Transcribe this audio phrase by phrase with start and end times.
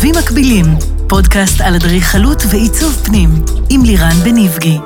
[0.00, 0.66] קווים מקבילים,
[1.08, 3.28] פודקאסט על אדריכלות ועיצוב פנים,
[3.70, 4.78] עם לירן בניבגי.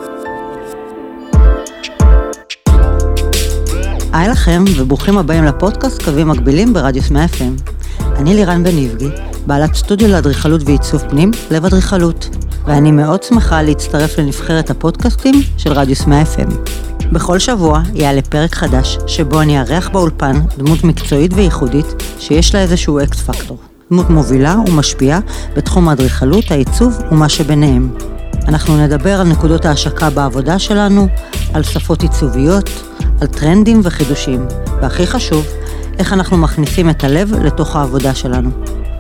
[4.13, 7.71] היי לכם וברוכים הבאים לפודקאסט קווים מקבילים ברדיוס 100 FM.
[8.17, 9.09] אני לירן בניבגי,
[9.47, 12.37] בעלת סטודיו לאדריכלות ועיצוב פנים, לב אדריכלות,
[12.67, 16.55] ואני מאוד שמחה להצטרף לנבחרת הפודקאסטים של רדיוס 100 FM.
[17.13, 21.87] בכל שבוע יעלה פרק חדש, שבו אני אארח באולפן דמות מקצועית וייחודית,
[22.19, 23.59] שיש לה איזשהו X factor.
[23.91, 25.21] דמות מובילה ומשפיעה
[25.57, 27.95] בתחום האדריכלות, העיצוב ומה שביניהם.
[28.49, 31.09] אנחנו נדבר על נקודות ההשקה בעבודה שלנו,
[31.55, 32.71] על שפות עיצוביות,
[33.21, 34.47] על טרנדים וחידושים,
[34.83, 35.47] והכי חשוב,
[35.99, 38.51] איך אנחנו מכניסים את הלב לתוך העבודה שלנו.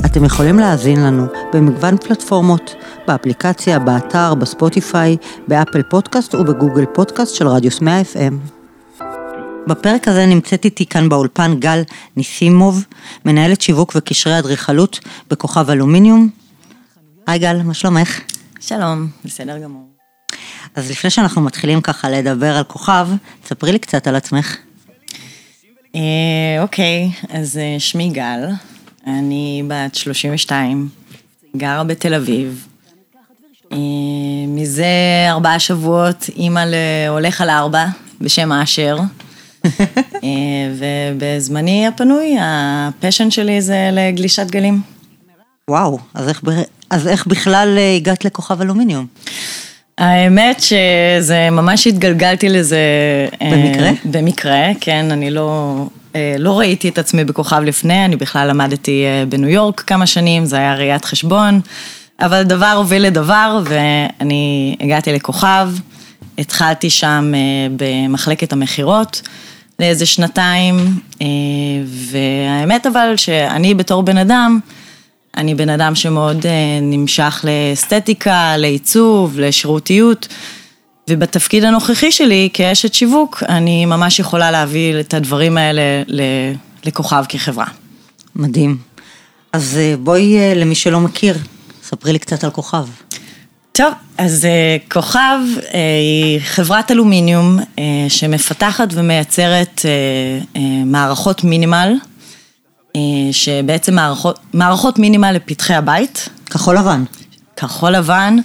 [0.06, 2.74] אתם יכולים להאזין לנו במגוון פלטפורמות,
[3.06, 5.16] באפליקציה, באתר, בספוטיפיי,
[5.48, 8.34] באפל פודקאסט ובגוגל פודקאסט של רדיוס 100 FM.
[9.66, 11.82] בפרק הזה נמצאת איתי כאן באולפן גל
[12.16, 12.84] ניסימוב,
[13.24, 16.28] מנהלת שיווק וקשרי אדריכלות בכוכב אלומיניום.
[17.26, 18.20] היי גל, מה שלומך?
[18.60, 19.88] שלום, בסדר גמור.
[20.74, 23.08] אז לפני שאנחנו מתחילים ככה לדבר על כוכב,
[23.42, 24.56] תספרי לי קצת על עצמך.
[25.94, 26.00] אה,
[26.62, 28.40] אוקיי, אז אה, שמי גל,
[29.06, 30.88] אני בת 32,
[31.56, 32.66] גרה בתל אביב.
[33.72, 33.78] אה,
[34.48, 34.86] מזה
[35.28, 37.86] ארבעה שבועות אימא להולך על ארבע
[38.20, 38.98] בשם אשר.
[40.24, 40.30] אה,
[40.78, 44.80] ובזמני הפנוי, הפשן שלי זה לגלישת גלים.
[45.70, 46.42] וואו, אז איך,
[46.90, 49.06] אז איך בכלל אה, הגעת לכוכב אלומיניום?
[49.98, 52.78] האמת שזה ממש התגלגלתי לזה...
[53.42, 53.90] אה, במקרה?
[54.04, 55.76] במקרה, כן, אני לא,
[56.38, 60.56] לא ראיתי את עצמי בכוכב לפני, אני בכלל למדתי אה, בניו יורק כמה שנים, זה
[60.56, 61.60] היה ראיית חשבון,
[62.20, 65.70] אבל דבר הוביל לדבר, ואני הגעתי לכוכב,
[66.38, 67.40] התחלתי שם אה,
[67.76, 69.22] במחלקת המכירות.
[69.78, 70.76] לאיזה שנתיים,
[71.22, 71.26] אה,
[71.86, 74.58] והאמת אבל שאני בתור בן אדם,
[75.36, 80.28] אני בן אדם שמאוד אה, נמשך לאסתטיקה, לעיצוב, לשירותיות,
[81.10, 85.82] ובתפקיד הנוכחי שלי כאשת שיווק, אני ממש יכולה להביא את הדברים האלה
[86.84, 87.66] לכוכב כחברה.
[88.36, 88.76] מדהים.
[89.52, 91.38] אז אה, בואי, אה, למי שלא מכיר,
[91.82, 92.86] ספרי לי קצת על כוכב.
[93.72, 95.38] טוב, אז אה, כוכב
[95.72, 97.58] היא חברת אלומיניום
[98.08, 99.80] שמפתחת ומייצרת
[100.86, 101.94] מערכות מינימל,
[103.32, 107.04] שבעצם מערכות, מערכות מינימל לפתחי הבית, כחול לבן.
[107.56, 108.36] כחול לבן,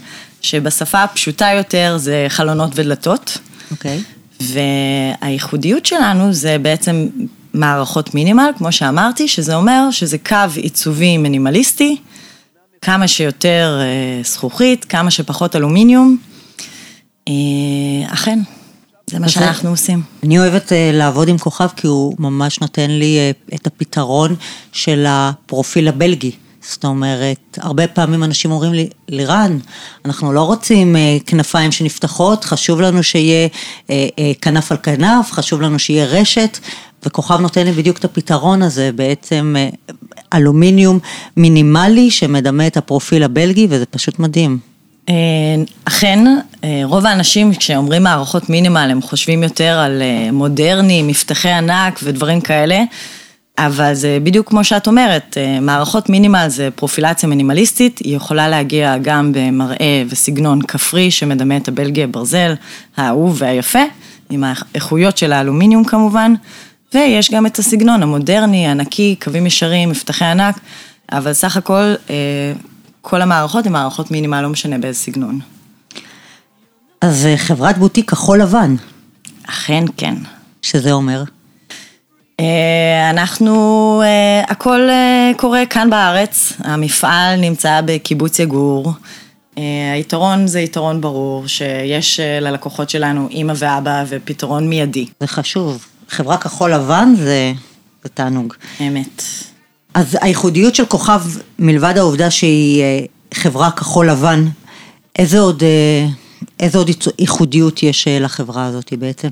[0.41, 3.37] שבשפה הפשוטה יותר זה חלונות ודלתות.
[3.71, 4.01] אוקיי.
[4.39, 7.07] והייחודיות שלנו זה בעצם
[7.53, 11.97] מערכות מינימל, כמו שאמרתי, שזה אומר שזה קו עיצובי מינימליסטי,
[12.81, 16.17] כמה שיותר אה, זכוכית, כמה שפחות אלומיניום.
[17.27, 17.33] אה,
[18.07, 18.39] אכן,
[19.09, 20.01] זה מה שאנחנו עושים.
[20.23, 23.17] אני אוהבת אה, לעבוד עם כוכב כי הוא ממש נותן לי
[23.55, 24.35] את הפתרון
[24.71, 26.31] של הפרופיל הבלגי.
[26.69, 29.57] זאת אומרת, הרבה פעמים אנשים אומרים לי, לירן,
[30.05, 33.47] אנחנו לא רוצים אה, כנפיים שנפתחות, חשוב לנו שיהיה
[33.89, 36.59] אה, אה, כנף על כנף, חשוב לנו שיהיה רשת,
[37.05, 39.69] וכוכב נותן לי בדיוק את הפתרון הזה, בעצם אה,
[40.33, 40.99] אלומיניום
[41.37, 44.59] מינימלי שמדמה את הפרופיל הבלגי, וזה פשוט מדהים.
[45.09, 45.15] אה,
[45.85, 46.19] אכן,
[46.63, 52.41] אה, רוב האנשים כשאומרים מערכות מינימל הם חושבים יותר על אה, מודרני, מפתחי ענק ודברים
[52.41, 52.83] כאלה,
[53.65, 58.97] אבל זה בדיוק כמו שאת אומרת, אה, מערכות מינימל זה פרופילציה מינימליסטית, היא יכולה להגיע
[58.97, 62.53] גם במראה וסגנון כפרי שמדמה את הבלגי הברזל,
[62.97, 63.79] האהוב והיפה,
[64.29, 66.33] עם האיכויות של האלומיניום כמובן,
[66.93, 70.59] ויש גם את הסגנון המודרני, הנקי, קווים ישרים, מפתחי ענק,
[71.11, 72.15] אבל סך הכל אה,
[73.01, 75.39] כל המערכות הן מערכות מינימל, לא משנה באיזה סגנון.
[77.01, 78.75] אז אה, חברת בוטיק כחול לבן,
[79.47, 80.15] אכן כן.
[80.61, 81.23] שזה אומר?
[82.39, 83.55] אה, אנחנו,
[84.05, 88.93] אה, הכל אה, קורה כאן בארץ, המפעל נמצא בקיבוץ יגור.
[89.93, 95.85] היתרון זה יתרון ברור, שיש ללקוחות שלנו אימא ואבא ופתרון מיידי, זה חשוב.
[96.09, 97.53] חברה כחול לבן זה,
[98.03, 98.53] זה תענוג.
[98.81, 99.23] אמת.
[99.93, 101.21] אז הייחודיות של כוכב,
[101.59, 102.83] מלבד העובדה שהיא
[103.33, 104.45] חברה כחול לבן,
[105.15, 105.63] איזה עוד,
[106.59, 109.29] איזה עוד ייחודיות יש לחברה הזאת בעצם?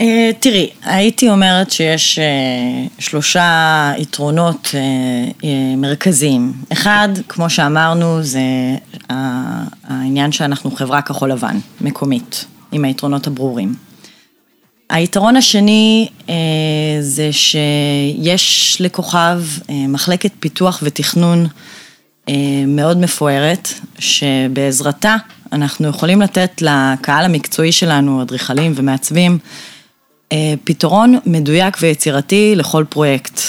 [0.00, 2.24] אה, תראי, הייתי אומרת שיש אה,
[2.98, 6.52] שלושה יתרונות אה, מרכזיים.
[6.72, 8.40] אחד, כמו שאמרנו, זה
[9.08, 13.74] העניין שאנחנו חברה כחול לבן, מקומית, עם היתרונות הברורים.
[14.90, 16.08] היתרון השני
[17.00, 21.46] זה שיש לכוכב מחלקת פיתוח ותכנון
[22.66, 23.68] מאוד מפוארת,
[23.98, 25.16] שבעזרתה
[25.52, 29.38] אנחנו יכולים לתת לקהל המקצועי שלנו, אדריכלים ומעצבים,
[30.64, 33.40] פתרון מדויק ויצירתי לכל פרויקט.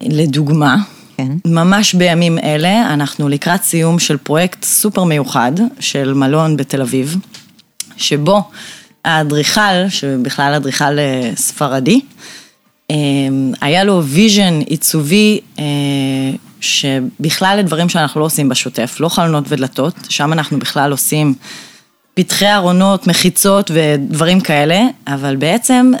[0.00, 0.76] לדוגמה,
[1.16, 1.32] כן.
[1.44, 7.16] ממש בימים אלה אנחנו לקראת סיום של פרויקט סופר מיוחד של מלון בתל אביב,
[7.96, 8.42] שבו
[9.04, 12.00] האדריכל, שבכלל אדריכל אה, ספרדי,
[12.90, 12.96] אה,
[13.60, 15.64] היה לו vision עיצובי אה,
[16.60, 21.34] שבכלל לדברים שאנחנו לא עושים בשוטף, לא חלונות ודלתות, שם אנחנו בכלל עושים
[22.18, 25.92] פתחי ארונות, מחיצות ודברים כאלה, אבל בעצם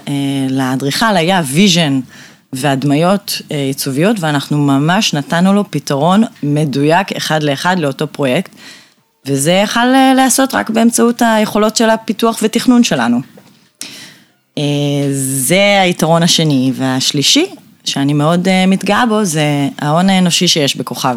[0.50, 2.00] לאדריכל היה vision
[2.52, 8.50] והדמיות עיצוביות, ואנחנו ממש נתנו לו פתרון מדויק אחד לאחד לאותו פרויקט.
[9.26, 9.84] וזה יכל
[10.16, 13.20] להיעשות רק באמצעות היכולות של הפיתוח ותכנון שלנו.
[14.58, 14.62] אה,
[15.10, 17.46] זה היתרון השני, והשלישי,
[17.84, 21.16] שאני מאוד אה, מתגאה בו, זה ההון האנושי שיש בכוכב.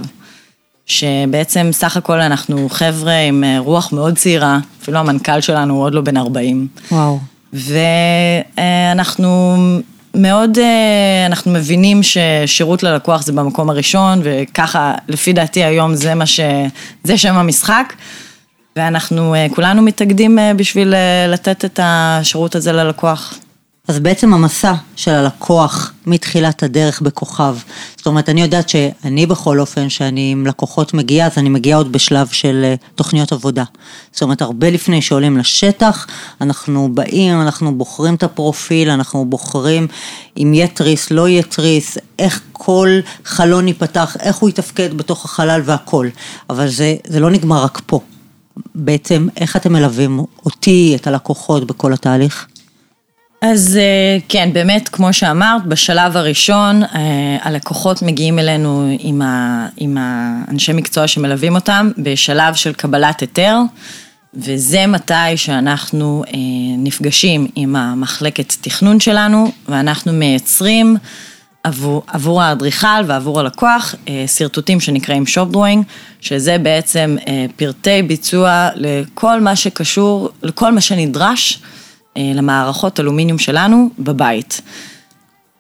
[0.89, 5.94] שבעצם סך הכל אנחנו חבר'ה עם אה, רוח מאוד צעירה, אפילו המנכ"ל שלנו הוא עוד
[5.94, 6.68] לא בן 40.
[6.91, 7.19] וואו.
[7.53, 9.56] ואנחנו
[10.15, 10.57] מאוד,
[11.25, 16.39] אנחנו מבינים ששירות ללקוח זה במקום הראשון, וככה, לפי דעתי היום זה מה ש...
[17.03, 17.94] זה שם המשחק.
[18.75, 20.94] ואנחנו כולנו מתאגדים בשביל
[21.27, 23.39] לתת את השירות הזה ללקוח.
[23.89, 27.57] אז בעצם המסע של הלקוח מתחילת הדרך בכוכב,
[27.97, 31.91] זאת אומרת, אני יודעת שאני בכל אופן, שאני עם לקוחות מגיעה, אז אני מגיעה עוד
[31.91, 33.63] בשלב של אה, תוכניות עבודה.
[34.12, 36.07] זאת אומרת, הרבה לפני שעולים לשטח,
[36.41, 39.88] אנחנו באים, אנחנו בוחרים את הפרופיל, אנחנו בוחרים
[40.38, 42.89] אם יהיה תריס, לא יהיה תריס, איך כל
[43.25, 46.07] חלון ייפתח, איך הוא יתפקד בתוך החלל והכל.
[46.50, 48.00] אבל זה, זה לא נגמר רק פה.
[48.75, 52.47] בעצם, איך אתם מלווים אותי, את הלקוחות, בכל התהליך?
[53.41, 56.89] אז אה, כן, באמת, כמו שאמרת, בשלב הראשון אה,
[57.41, 63.57] הלקוחות מגיעים אלינו עם, ה, עם האנשי מקצוע שמלווים אותם בשלב של קבלת היתר,
[64.33, 66.33] וזה מתי שאנחנו אה,
[66.77, 70.97] נפגשים עם המחלקת תכנון שלנו, ואנחנו מייצרים
[71.63, 73.95] עבור, עבור האדריכל ועבור הלקוח
[74.27, 75.83] שרטוטים שנקראים שופ דרוינג,
[76.21, 77.18] שזה בעצם
[77.56, 81.59] פרטי ביצוע לכל מה שקשור, לכל מה שנדרש.
[82.19, 84.62] אה, למערכות אלומיניום שלנו בבית.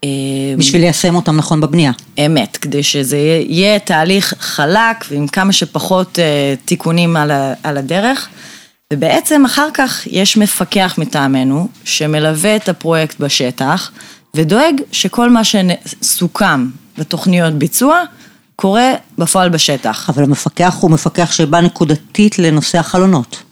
[0.03, 0.09] אה,
[0.57, 1.91] בשביל ליישם אותם נכון בבנייה.
[2.25, 3.17] אמת, כדי שזה
[3.47, 7.15] יהיה תהליך חלק ועם כמה שפחות אה, תיקונים
[7.63, 8.29] על הדרך.
[8.93, 13.91] ובעצם אחר כך יש מפקח מטעמנו שמלווה את הפרויקט בשטח
[14.35, 16.67] ודואג שכל מה שסוכם
[16.97, 18.03] בתוכניות ביצוע
[18.55, 20.09] קורה בפועל בשטח.
[20.09, 23.43] אבל המפקח הוא מפקח שבא נקודתית לנושא החלונות.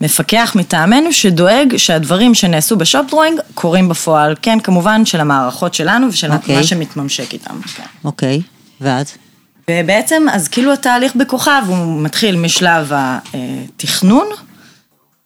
[0.00, 6.30] מפקח מטעמנו שדואג שהדברים שנעשו בשופ דרוינג קורים בפועל, כן, כמובן של המערכות שלנו ושל
[6.30, 6.34] okay.
[6.34, 6.56] אוקיי.
[6.56, 7.60] מה שמתממשק איתם.
[7.76, 7.82] כן.
[8.04, 8.42] אוקיי, okay.
[8.80, 9.12] ואז?
[9.70, 14.26] ובעצם, אז כאילו התהליך בכוכב הוא מתחיל משלב התכנון,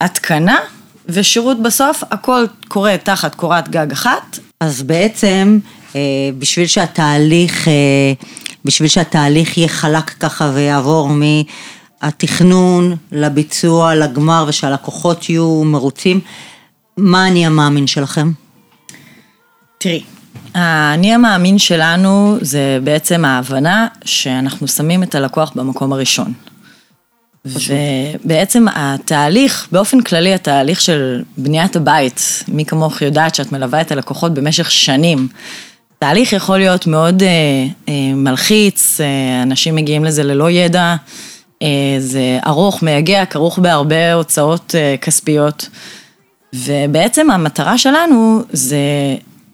[0.01, 0.57] התקנה
[1.07, 4.39] ושירות בסוף, הכל קורה תחת קורת גג אחת.
[4.61, 5.59] אז בעצם,
[5.97, 6.01] אה,
[6.39, 7.73] בשביל שהתהליך, אה,
[8.65, 11.23] בשביל שהתהליך יהיה חלק ככה ויעבור מ...
[12.03, 16.21] התכנון לביצוע, לגמר ושהלקוחות יהיו מרוצים.
[16.97, 18.33] מה אני המאמין שלכם?
[19.79, 20.03] תראי,
[20.55, 26.33] האני המאמין שלנו זה בעצם ההבנה שאנחנו שמים את הלקוח במקום הראשון.
[27.45, 34.35] ובעצם התהליך, באופן כללי התהליך של בניית הבית, מי כמוך יודעת שאת מלווה את הלקוחות
[34.35, 35.29] במשך שנים.
[35.99, 37.29] תהליך יכול להיות מאוד אה,
[37.89, 40.97] אה, מלחיץ, אה, אנשים מגיעים לזה ללא ידע,
[41.99, 45.69] זה ארוך, מייגע, כרוך בהרבה הוצאות אה, כספיות.
[46.55, 48.77] ובעצם המטרה שלנו זה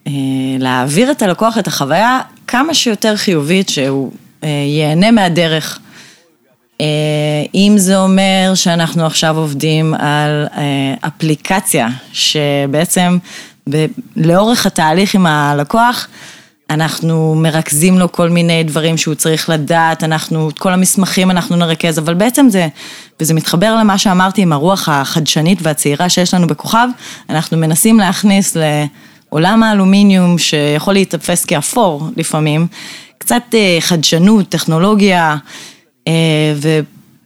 [0.07, 0.13] אה,
[0.59, 5.79] להעביר את הלקוח את החוויה כמה שיותר חיובית, שהוא ייהנה מהדרך.
[7.55, 10.47] אם זה אומר שאנחנו עכשיו עובדים על
[11.01, 13.19] אפליקציה, שבעצם
[14.17, 16.09] לאורך התהליך עם הלקוח,
[16.71, 21.99] אנחנו מרכזים לו כל מיני דברים שהוא צריך לדעת, אנחנו, את כל המסמכים אנחנו נרכז,
[21.99, 22.69] אבל בעצם זה,
[23.21, 26.89] וזה מתחבר למה שאמרתי עם הרוח החדשנית והצעירה שיש לנו בכוכב,
[27.31, 32.67] אנחנו מנסים להכניס לעולם האלומיניום שיכול להיתפס כאפור לפעמים,
[33.19, 35.37] קצת אה, חדשנות, טכנולוגיה,
[36.09, 36.13] אה,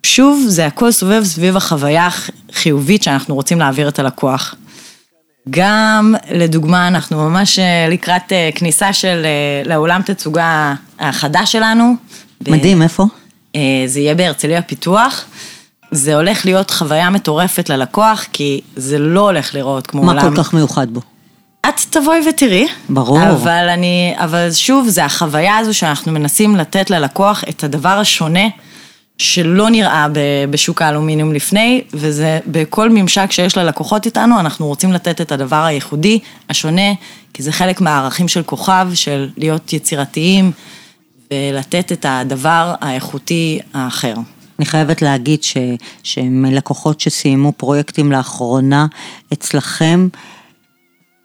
[0.05, 2.09] ושוב, זה הכל סובב סביב החוויה
[2.53, 4.55] החיובית שאנחנו רוצים להעביר את הלקוח.
[5.51, 11.95] גם, לדוגמה, אנחנו ממש אה, לקראת אה, כניסה של, אה, לאולם תצוגה החדש שלנו.
[12.49, 13.07] מדהים, איפה?
[13.87, 15.25] זה יהיה בהרצליה פיתוח.
[15.91, 20.25] זה הולך להיות חוויה מטורפת ללקוח, כי זה לא הולך לראות כמו מה עולם.
[20.25, 21.01] מה כל כך מיוחד בו?
[21.69, 22.67] את תבואי ותראי.
[22.89, 23.31] ברור.
[23.31, 28.49] אבל אני, אבל שוב, זה החוויה הזו שאנחנו מנסים לתת ללקוח את הדבר השונה
[29.21, 30.07] שלא נראה
[30.51, 36.19] בשוק האלומיניום לפני, וזה בכל ממשק שיש ללקוחות איתנו, אנחנו רוצים לתת את הדבר הייחודי,
[36.49, 36.93] השונה,
[37.33, 40.53] כי זה חלק מהערכים של כוכב, של להיות יצירתיים,
[41.31, 44.15] ולתת את הדבר האיכותי האחר.
[44.59, 45.57] אני חייבת להגיד ש,
[46.03, 48.87] שמלקוחות שסיימו פרויקטים לאחרונה
[49.33, 50.09] אצלכם,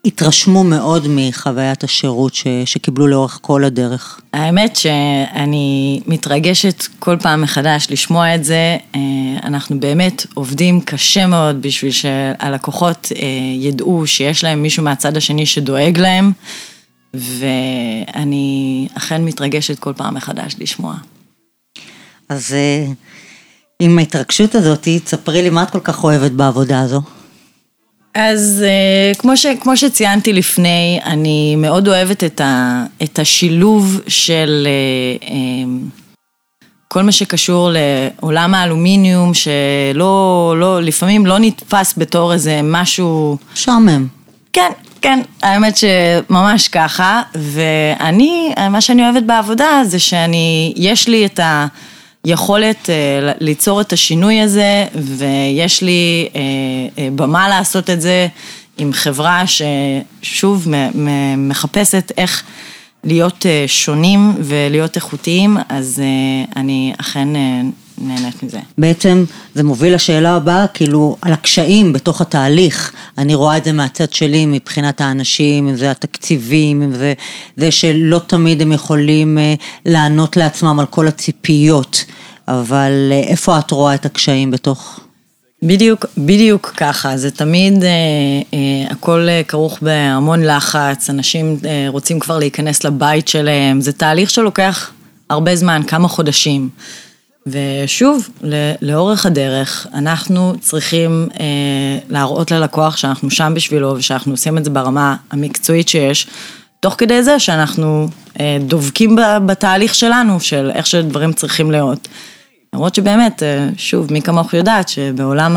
[0.06, 4.20] התרשמו מאוד מחוויית השירות ש, שקיבלו לאורך כל הדרך.
[4.32, 9.00] האמת שאני מתרגשת כל פעם מחדש לשמוע את זה, אה,
[9.42, 13.26] אנחנו באמת עובדים קשה מאוד בשביל שהלקוחות אה,
[13.60, 16.32] ידעו שיש להם מישהו מהצד השני שדואג להם,
[17.14, 20.94] ואני אכן מתרגשת כל פעם מחדש לשמוע.
[22.28, 22.86] אז אה,
[23.80, 27.00] עם ההתרגשות הזאת, תספרי לי מה את כל כך אוהבת בעבודה הזו.
[28.18, 34.66] אז אה, כמו, ש, כמו שציינתי לפני, אני מאוד אוהבת את, ה, את השילוב של
[34.66, 35.36] אה, אה,
[36.88, 43.36] כל מה שקשור לעולם האלומיניום, שלא, לא, לפעמים לא נתפס בתור איזה משהו...
[43.52, 44.06] משעמם.
[44.52, 44.70] כן,
[45.02, 51.70] כן, האמת שממש ככה, ואני, מה שאני אוהבת בעבודה זה שאני, יש לי את היכולת
[52.90, 56.40] אה, ליצור את השינוי הזה, ויש לי אה,
[56.98, 58.28] אה, במה לעשות את זה
[58.78, 60.68] עם חברה ששוב
[61.36, 62.42] מחפשת איך
[63.04, 66.02] להיות שונים ולהיות איכותיים, אז
[66.56, 67.28] אני אכן
[67.98, 68.58] נהנית מזה.
[68.78, 69.24] בעצם
[69.54, 72.92] זה מוביל לשאלה הבאה, כאילו, על הקשיים בתוך התהליך.
[73.18, 77.14] אני רואה את זה מהצד שלי מבחינת האנשים, אם זה התקציבים, אם זה
[77.56, 79.54] זה שלא תמיד הם יכולים אה,
[79.86, 82.04] לענות לעצמם על כל הציפיות,
[82.48, 85.00] אבל אה, איפה את רואה את הקשיים בתוך...
[85.62, 87.88] בדיוק, בדיוק ככה, זה תמיד, אה,
[88.54, 94.30] אה, הכל אה, כרוך בהמון לחץ, אנשים אה, רוצים כבר להיכנס לבית שלהם, זה תהליך
[94.30, 94.90] שלוקח
[95.30, 96.68] הרבה זמן, כמה חודשים.
[97.46, 98.28] ושוב,
[98.82, 101.46] לאורך הדרך, אנחנו צריכים אה,
[102.08, 106.26] להראות ללקוח שאנחנו שם בשבילו ושאנחנו עושים את זה ברמה המקצועית שיש,
[106.80, 108.08] תוך כדי זה שאנחנו
[108.40, 112.08] אה, דובקים בתהליך שלנו, של איך שדברים צריכים להיות.
[112.74, 115.56] למרות שבאמת, אה, שוב, מי כמוך יודעת שבעולם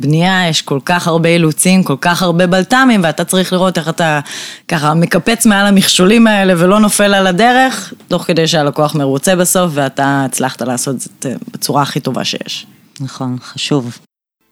[0.00, 4.20] הבנייה יש כל כך הרבה אילוצים, כל כך הרבה בלת"מים, ואתה צריך לראות איך אתה
[4.68, 10.24] ככה מקפץ מעל המכשולים האלה ולא נופל על הדרך, תוך כדי שהלקוח מרוצה בסוף, ואתה
[10.24, 12.66] הצלחת לעשות את זה בצורה הכי טובה שיש.
[13.00, 13.98] נכון, חשוב.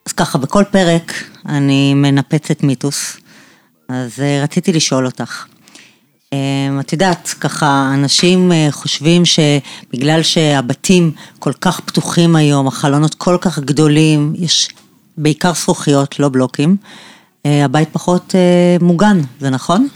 [0.06, 1.12] אז ככה, בכל פרק
[1.46, 3.16] אני מנפצת מיתוס,
[3.88, 5.44] אז אה, רציתי לשאול אותך.
[6.32, 13.36] אה, את יודעת, ככה, אנשים אה, חושבים שבגלל שהבתים כל כך פתוחים היום, החלונות כל
[13.40, 14.68] כך גדולים, יש
[15.18, 16.76] בעיקר זכוכיות, לא בלוקים,
[17.46, 19.88] אה, הבית פחות אה, מוגן, זה נכון?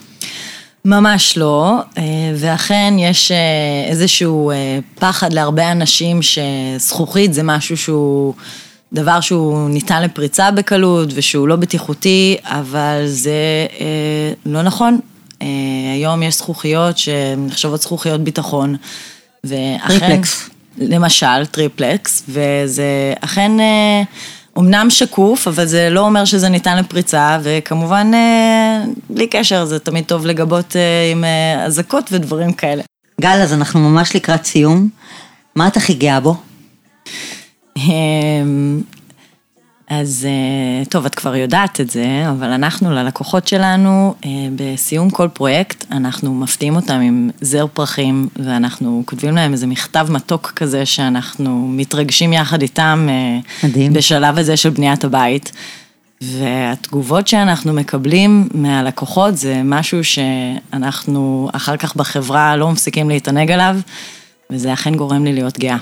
[0.85, 2.03] ממש לא, אה,
[2.37, 3.33] ואכן יש
[3.89, 4.53] איזשהו
[4.95, 8.35] פחד להרבה אנשים שזכוכית זה משהו שהוא
[8.93, 13.67] דבר שהוא ניתן לפריצה בקלות ושהוא לא בטיחותי, אבל זה
[14.47, 15.01] לא נכון.
[15.95, 18.77] היום יש זכוכיות שנחשבות זכוכיות ביטחון,
[19.45, 19.99] ואכן...
[19.99, 20.51] טריפלקס.
[20.79, 23.53] למשל, טריפלקס, וזה אכן...
[24.59, 30.05] אמנם שקוף, אבל זה לא אומר שזה ניתן לפריצה, וכמובן, אה, בלי קשר, זה תמיד
[30.05, 32.83] טוב לגבות אה, עם אה, אזעקות ודברים כאלה.
[33.21, 34.89] גל, אז אנחנו ממש לקראת סיום.
[35.57, 36.37] מה את הכי גאה בו?
[39.89, 45.29] אז אה, טוב, את כבר יודעת את זה, אבל אנחנו ללקוחות שלנו, אה, בסיום כל
[45.29, 51.69] פרויקט, אנחנו מפתיעים אותם עם זר פרחים, ואנחנו כותבים להם איזה מכתב מתוק כזה, שאנחנו
[51.69, 53.93] מתרגשים יחד איתם אה, מדהים.
[53.93, 55.53] בשלב הזה של בניית הבית.
[56.21, 63.77] והתגובות שאנחנו מקבלים מהלקוחות זה משהו שאנחנו אחר כך בחברה לא מפסיקים להתענג עליו,
[64.51, 65.77] וזה אכן גורם לי להיות גאה.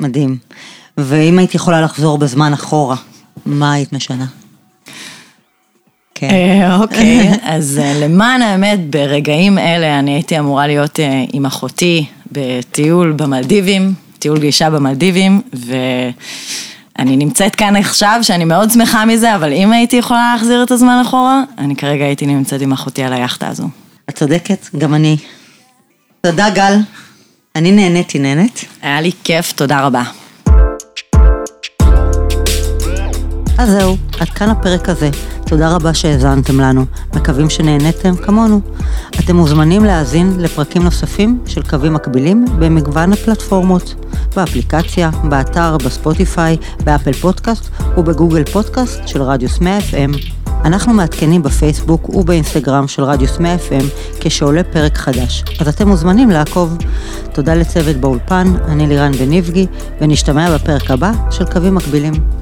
[0.00, 0.38] מדהים.
[0.98, 2.96] ואם היית יכולה לחזור בזמן אחורה,
[3.48, 4.26] מה היית משנה?
[6.14, 6.28] כן.
[6.30, 12.06] אה, אוקיי, אז אה, למען האמת, ברגעים אלה אני הייתי אמורה להיות אה, עם אחותי
[12.32, 19.72] בטיול במלדיבים, טיול גישה במלדיבים, ואני נמצאת כאן עכשיו, שאני מאוד שמחה מזה, אבל אם
[19.72, 23.68] הייתי יכולה להחזיר את הזמן אחורה, אני כרגע הייתי נמצאת עם אחותי על היאכטה הזו.
[24.08, 25.16] את צודקת, גם אני.
[26.20, 26.74] תודה, גל.
[27.56, 28.64] אני נהניתי, נהנית.
[28.82, 30.02] היה לי כיף, תודה רבה.
[33.58, 35.10] אז זהו, עד כאן הפרק הזה.
[35.46, 36.84] תודה רבה שהאזנתם לנו.
[37.14, 38.60] מקווים שנהניתם כמונו.
[39.20, 43.94] אתם מוזמנים להאזין לפרקים נוספים של קווים מקבילים במגוון הפלטפורמות.
[44.36, 50.18] באפליקציה, באתר, בספוטיפיי, באפל פודקאסט ובגוגל פודקאסט של רדיוס 100 FM.
[50.64, 53.84] אנחנו מעדכנים בפייסבוק ובאינסטגרם של רדיוס 100 FM
[54.20, 56.78] כשעולה פרק חדש, אז אתם מוזמנים לעקוב.
[57.32, 59.66] תודה לצוות באולפן, אני לירן בניבגי,
[60.00, 62.37] ונשתמע בפרק הבא של קווים מקבילים.